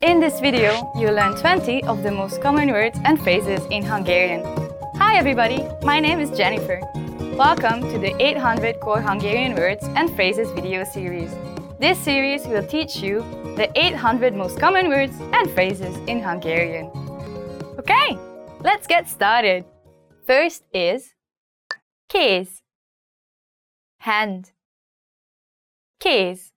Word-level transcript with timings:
In 0.00 0.20
this 0.20 0.38
video, 0.38 0.92
you'll 0.94 1.14
learn 1.14 1.34
20 1.34 1.82
of 1.82 2.04
the 2.04 2.12
most 2.12 2.40
common 2.40 2.70
words 2.70 2.96
and 3.04 3.20
phrases 3.20 3.66
in 3.68 3.82
Hungarian. 3.82 4.44
Hi 4.94 5.16
everybody, 5.16 5.66
my 5.82 5.98
name 5.98 6.20
is 6.20 6.30
Jennifer. 6.38 6.80
Welcome 7.36 7.80
to 7.90 7.98
the 7.98 8.14
800 8.22 8.78
Core 8.78 9.00
Hungarian 9.00 9.56
Words 9.56 9.82
and 9.96 10.14
Phrases 10.14 10.52
video 10.52 10.84
series. 10.84 11.34
This 11.80 11.98
series 11.98 12.46
will 12.46 12.64
teach 12.64 12.98
you 12.98 13.22
the 13.56 13.72
800 13.74 14.36
most 14.36 14.60
common 14.60 14.86
words 14.86 15.18
and 15.32 15.50
phrases 15.50 15.96
in 16.06 16.22
Hungarian. 16.22 16.92
Okay, 17.80 18.16
let's 18.60 18.86
get 18.86 19.08
started. 19.08 19.64
First 20.28 20.62
is 20.72 21.12
kéz, 22.08 22.62
hand, 23.98 24.52
kéz, 26.00 26.52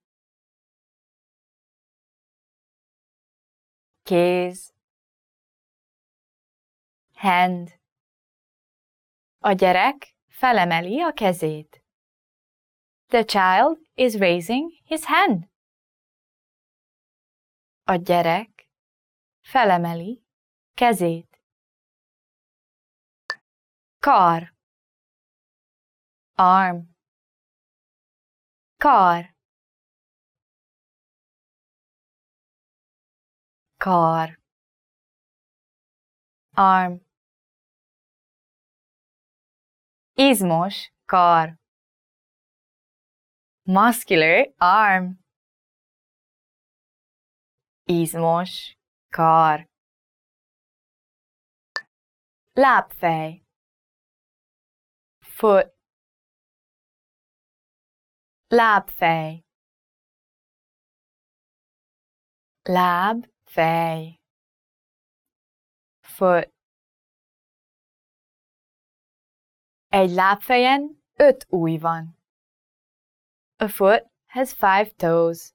kéz, 4.11 4.73
hand. 7.13 7.79
A 9.39 9.51
gyerek 9.51 10.15
felemeli 10.27 11.01
a 11.01 11.13
kezét. 11.13 11.83
The 13.07 13.23
child 13.23 13.77
is 13.93 14.13
raising 14.13 14.71
his 14.83 15.05
hand. 15.05 15.49
A 17.83 17.95
gyerek 17.95 18.69
felemeli 19.41 20.23
kezét. 20.73 21.43
Kar 23.99 24.53
arm 26.35 26.95
kar 28.77 29.35
kar 33.85 34.37
arm 36.55 36.93
izmos 40.29 40.75
kar 41.13 41.47
muscular 43.65 44.37
arm 44.59 45.05
izmos 47.99 48.51
kar 49.17 49.65
lábfej 52.63 53.41
foot 55.37 55.67
lábfej 58.51 59.43
lábfej 63.55 64.19
foot 66.01 66.53
Egy 69.87 70.09
lábfejen 70.09 71.03
öt 71.13 71.45
ujj 71.49 71.77
van. 71.77 72.17
A 73.57 73.67
foot 73.67 74.11
has 74.25 74.53
five 74.53 74.89
toes. 74.95 75.53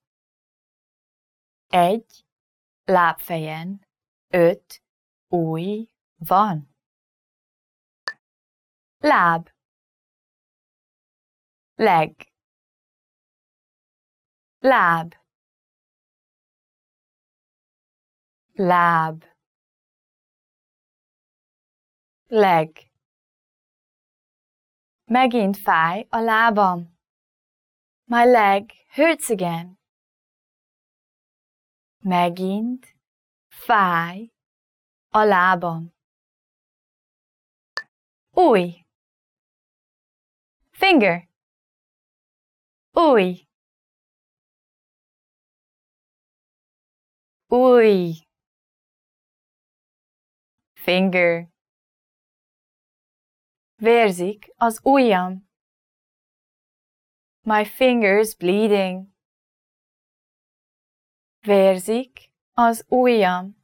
Egy 1.66 2.26
lábfejen 2.84 3.86
öt 4.28 4.82
ujj 5.28 5.88
van. 6.16 6.76
Láb 8.98 9.48
leg 11.74 12.32
láb 14.58 15.14
láb 18.56 19.24
leg 22.26 22.86
Megint 25.08 25.56
fáj 25.56 26.06
a 26.10 26.18
lábam. 26.18 26.98
My 28.04 28.24
leg 28.24 28.70
hurts 28.94 29.30
again. 29.30 29.78
Megint 31.98 32.96
fáj 33.48 34.32
a 35.08 35.18
lábam. 35.18 35.94
Új. 38.30 38.86
Finger. 40.70 41.28
Új. 42.92 43.48
Új. 47.48 48.25
Finger. 50.86 51.48
Vérzik 53.74 54.52
az 54.56 54.80
ujjam. 54.82 55.48
My 57.40 57.64
finger's 57.64 58.36
bleeding. 58.38 59.08
Vérzik 61.40 62.32
az 62.52 62.84
ujjam. 62.88 63.56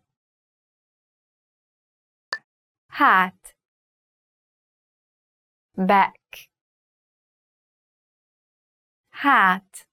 Hát. 2.86 3.56
Back. 5.74 6.50
Hát. 9.10 9.88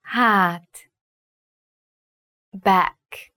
Hát. 0.00 0.87
Back. 2.62 3.32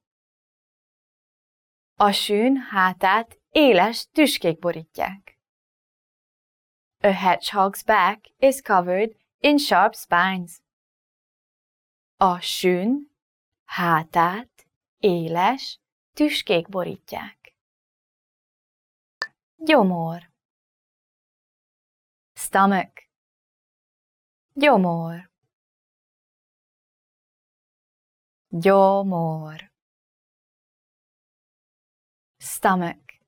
A 1.96 2.12
sűn 2.12 2.58
hátát 2.58 3.40
éles 3.50 4.08
tüskék 4.12 4.60
borítják. 4.60 5.40
A 7.00 7.08
hedgehog's 7.08 7.84
back 7.86 8.26
is 8.38 8.62
covered 8.62 9.16
in 9.38 9.58
sharp 9.58 9.96
spines. 9.96 10.62
A 12.18 12.40
sűn 12.40 13.12
hátát 13.64 14.68
éles 14.98 15.80
tüskék 16.14 16.70
borítják. 16.70 17.56
Gyomor 19.56 20.32
Stomach 22.34 23.10
Gyomor 24.54 25.31
Gyomor 28.54 29.72
stomach. 32.38 33.20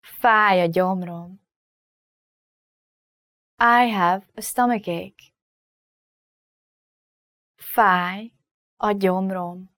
Fáj 0.00 0.60
a 0.60 0.66
gyomrom. 0.66 1.40
I 3.58 3.90
have 3.90 4.26
a 4.34 4.40
stomachache. 4.40 5.32
Fáj 7.56 8.32
a 8.76 8.92
gyomrom. 8.92 9.70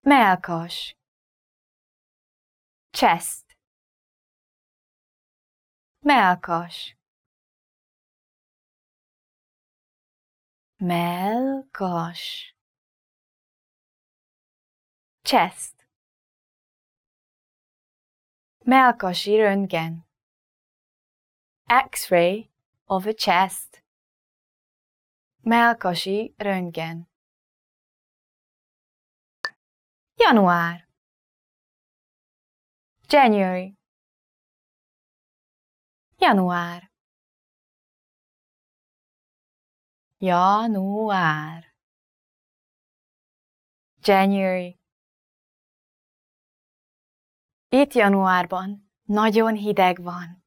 Melkas. 0.00 0.96
Chest. 2.90 3.56
Melkas. 6.00 6.97
Melkas 10.80 12.54
chest. 15.22 15.88
Melkasi 18.64 19.36
röntgen 19.36 20.06
X-ray 21.90 22.50
of 22.84 23.06
a 23.06 23.12
chest. 23.12 23.84
Melkasi 25.40 26.34
röntgen 26.36 27.08
Január 30.14 30.88
January. 33.08 33.78
Január 36.18 36.90
Január 40.20 41.64
January 44.02 44.80
Itt 47.68 47.92
januárban 47.92 48.90
nagyon 49.02 49.54
hideg 49.54 50.02
van. 50.02 50.44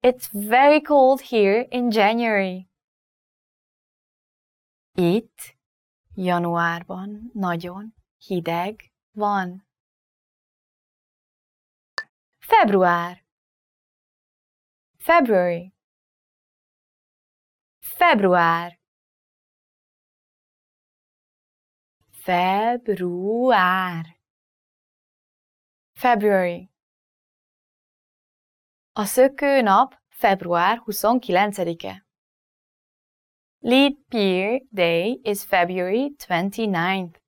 It's 0.00 0.28
very 0.32 0.80
cold 0.80 1.20
here 1.20 1.66
in 1.70 1.90
January. 1.90 2.68
Itt 4.92 5.56
januárban 6.14 7.30
nagyon 7.32 7.94
hideg 8.16 8.92
van. 9.10 9.66
Február 12.38 13.24
February 14.96 15.77
Február. 17.98 18.78
Február. 22.10 24.04
February. 25.94 26.70
A 28.92 29.04
szökőnap 29.04 29.94
február 30.08 30.82
29-e. 30.84 32.06
Leap 33.58 34.12
Year 34.12 34.62
Day 34.70 35.20
is 35.22 35.44
February 35.44 36.14
29th. 36.18 37.20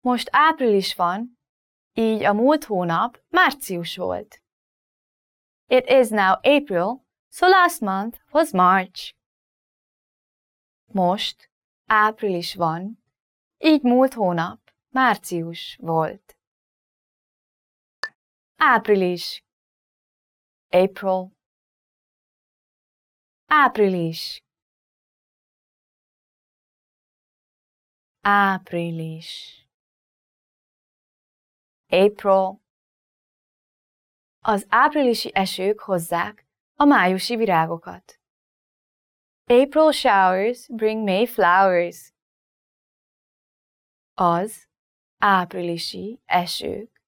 Most 0.00 0.28
április 0.32 0.94
van, 0.94 1.38
így 1.92 2.22
a 2.22 2.32
múlt 2.32 2.64
hónap 2.64 3.22
március 3.28 3.96
volt. 3.96 4.42
It 5.66 5.88
is 5.88 6.08
now 6.08 6.32
April, 6.42 7.04
so 7.28 7.48
last 7.48 7.80
month 7.80 8.20
was 8.30 8.52
March. 8.52 9.14
Most 10.92 11.50
április 11.86 12.54
van, 12.54 13.02
így 13.58 13.82
múlt 13.82 14.14
hónap 14.14 14.72
március 14.88 15.76
volt. 15.80 16.34
Április. 18.62 19.42
April. 20.68 21.32
Április. 23.46 24.42
Április. 28.20 29.28
April. 31.88 32.60
Az 34.38 34.66
áprilisi 34.68 35.30
esők 35.34 35.80
hozzák 35.80 36.46
a 36.74 36.84
májusi 36.84 37.36
virágokat. 37.36 38.20
April 39.44 39.90
showers 39.92 40.68
bring 40.68 41.02
May 41.04 41.26
flowers. 41.26 42.12
Az 44.14 44.68
áprilisi 45.18 46.20
esők 46.24 47.02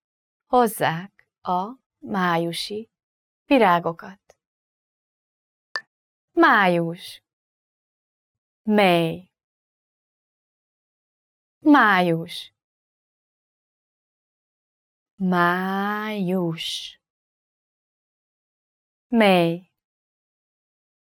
hozzák 0.47 1.22
a 1.43 1.79
májusi 1.99 2.91
virágokat. 3.45 4.21
Május. 6.33 7.23
May. 8.63 9.31
Május. 11.59 12.53
Május. 15.17 16.99
May. 19.09 19.71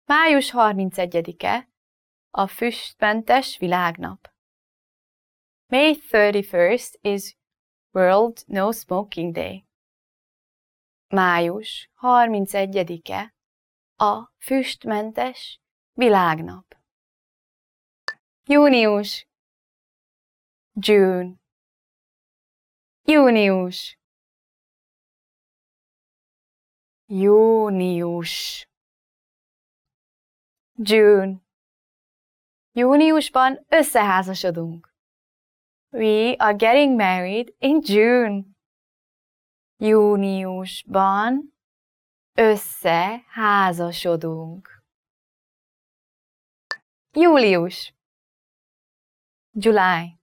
Május 0.05 0.51
31-e 0.55 1.69
a 2.31 2.47
füstmentes 2.47 3.57
világnap. 3.59 4.35
May 5.67 5.95
31st 5.95 6.99
is 7.03 7.37
World 7.91 8.45
No 8.47 8.73
Smoking 8.73 9.33
Day. 9.35 9.68
Május 11.09 11.91
31-e 12.01 13.35
a 13.97 14.33
füstmentes 14.37 15.61
világnap. 15.93 16.77
Június 18.45 19.27
June 20.73 21.35
Június 23.05 23.99
Június. 27.11 28.67
June. 30.77 31.41
Júniusban 32.73 33.65
összeházasodunk. 33.69 34.95
We 35.91 36.35
are 36.39 36.57
getting 36.57 36.97
married 36.97 37.55
in 37.59 37.81
June. 37.83 38.58
Júniusban 39.81 41.55
összeházasodunk. 42.35 44.83
Július. 47.13 47.95
July. 49.53 50.19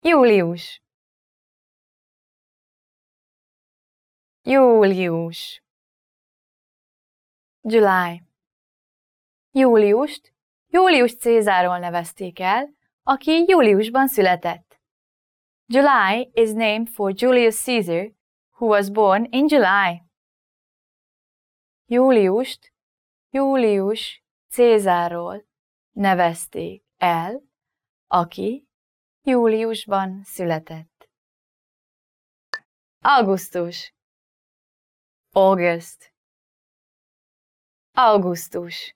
Július. 0.00 0.82
Július. 4.42 5.62
July. 7.62 8.22
Júliust 9.52 10.30
Július 10.72 11.16
Cézáról 11.16 11.78
nevezték 11.78 12.40
el, 12.40 12.74
aki 13.02 13.44
júliusban 13.48 14.08
született. 14.08 14.69
July 15.70 16.26
is 16.34 16.52
named 16.52 16.90
for 16.90 17.12
Julius 17.12 17.60
Caesar, 17.60 18.08
who 18.58 18.66
was 18.66 18.90
born 18.90 19.26
in 19.30 19.46
July. 19.46 20.02
Júliust 21.86 22.72
Július 23.30 24.22
Cézáról 24.48 25.46
nevezték 25.90 26.84
el, 26.96 27.42
aki 28.06 28.68
júliusban 29.22 30.22
született. 30.24 31.08
Augusztus 32.98 33.94
August 35.32 36.12
Augustus 37.92 38.94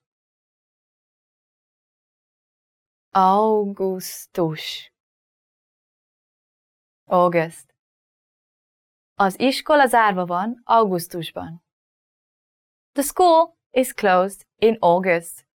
Augustus 3.11 4.94
August 7.05 7.75
Az 9.15 9.41
iskola 9.41 9.87
zárva 9.87 10.27
van 10.27 10.61
augusztusban. 10.65 11.65
The 12.93 13.03
school 13.03 13.59
is 13.71 13.93
closed 13.93 14.47
in 14.57 14.77
August. 14.81 15.47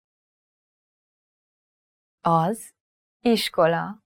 Az 2.22 2.74
iskola 3.20 4.04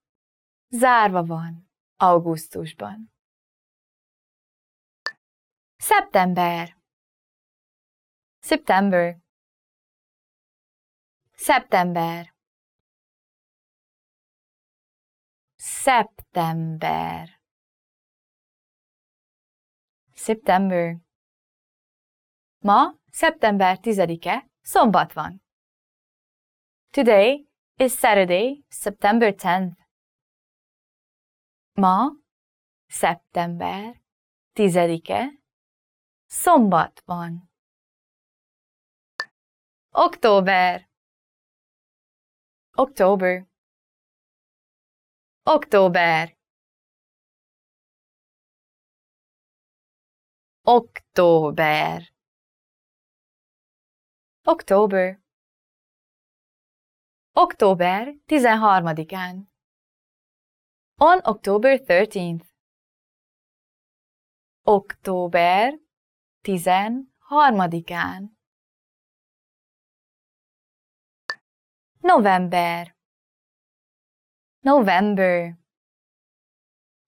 zárva 0.69 1.23
van 1.23 1.69
augusztusban. 1.95 3.13
September 5.77 6.77
September 8.39 9.17
September 11.35 12.32
September 15.83 17.27
September 20.15 20.97
Ma 22.63 22.93
szeptember 23.11 23.77
10-e, 23.81 24.49
szombat 24.61 25.13
van. 25.13 25.41
Today 26.89 27.47
is 27.75 27.91
Saturday, 27.91 28.65
September 28.69 29.33
10th. 29.37 29.77
Ma 31.73 32.11
szeptember 32.87 34.01
10-e, 34.53 35.27
Szombat 36.25 37.01
van. 37.05 37.51
Október. 39.91 40.89
Október. 42.75 43.52
Október. 45.45 46.37
Október. 50.65 52.13
Október. 54.45 55.21
Október 57.33 58.15
13-án. 58.25 59.51
On 60.97 61.19
October 61.23 61.79
13th. 61.79 62.45
Október 64.65 65.79
tizenharmadikán. 66.41 68.37
November 71.99 72.95
November 74.65 75.57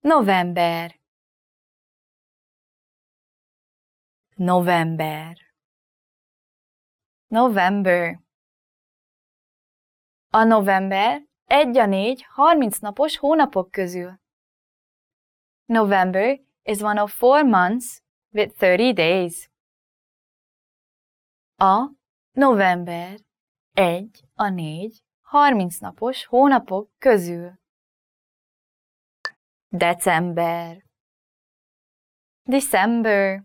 November 0.01 0.99
November 4.35 5.37
November 7.29 8.19
A 10.31 10.43
november 10.43 11.21
egy 11.45 11.77
a 11.77 11.85
négy 11.85 12.25
30 12.29 12.79
napos 12.79 13.17
hónapok 13.17 13.71
közül. 13.71 14.19
November 15.65 16.39
is 16.63 16.81
one 16.81 17.01
of 17.01 17.17
four 17.17 17.43
months 17.43 18.01
with 18.33 18.57
30 18.57 18.93
days. 18.93 19.49
A 21.57 21.89
november 22.31 23.19
egy 23.71 24.23
a 24.33 24.49
négy 24.49 25.04
30 25.29 25.79
napos 25.79 26.25
hónapok 26.25 26.89
közül. 26.97 27.59
December 29.67 30.83
December 32.43 33.43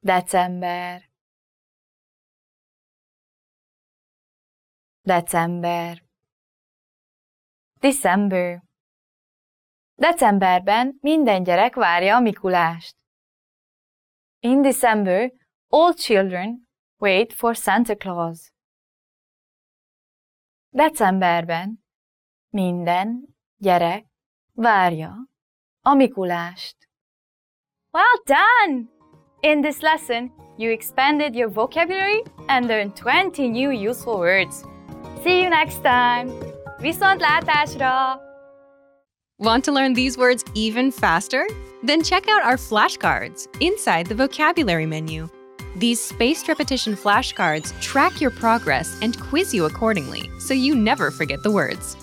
December 0.00 1.10
December 5.02 6.02
December 7.80 8.62
Decemberben 9.94 10.98
minden 11.00 11.42
gyerek 11.42 11.74
várja 11.74 12.16
a 12.16 12.20
Mikulást. 12.20 12.96
In 14.40 14.62
December, 14.62 15.32
all 15.68 15.94
children 15.94 16.68
wait 16.98 17.32
for 17.32 17.54
Santa 17.54 17.96
Claus. 17.96 18.57
Decemberben 20.70 21.84
minden 22.50 23.36
gyerek 23.56 24.06
várja 24.52 25.14
a 25.82 25.94
Mikulást. 25.94 26.76
Well 27.90 28.22
done! 28.24 28.88
In 29.40 29.62
this 29.62 29.80
lesson, 29.80 30.32
you 30.56 30.70
expanded 30.70 31.34
your 31.34 31.50
vocabulary 31.50 32.22
and 32.48 32.66
learned 32.66 32.96
20 32.96 33.48
new 33.48 33.70
useful 33.70 34.18
words. 34.18 34.64
See 35.22 35.40
you 35.40 35.48
next 35.48 35.82
time! 35.82 36.30
Viszontlátásra! 36.78 38.20
Want 39.38 39.64
to 39.64 39.72
learn 39.72 39.94
these 39.94 40.18
words 40.18 40.44
even 40.54 40.90
faster? 40.90 41.46
Then 41.82 42.02
check 42.02 42.28
out 42.28 42.44
our 42.44 42.56
flashcards 42.56 43.46
inside 43.60 44.06
the 44.06 44.14
vocabulary 44.14 44.86
menu. 44.86 45.28
These 45.78 46.00
spaced 46.00 46.48
repetition 46.48 46.96
flashcards 46.96 47.72
track 47.80 48.20
your 48.20 48.32
progress 48.32 48.98
and 49.00 49.18
quiz 49.20 49.54
you 49.54 49.64
accordingly 49.66 50.28
so 50.40 50.52
you 50.52 50.74
never 50.74 51.12
forget 51.12 51.44
the 51.44 51.52
words. 51.52 51.96